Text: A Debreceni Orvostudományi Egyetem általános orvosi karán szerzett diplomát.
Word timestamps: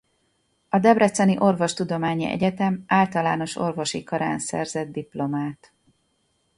A 0.69 0.79
Debreceni 0.79 1.37
Orvostudományi 1.39 2.25
Egyetem 2.25 2.83
általános 2.87 3.55
orvosi 3.55 4.03
karán 4.03 4.39
szerzett 4.39 4.91
diplomát. 4.91 5.73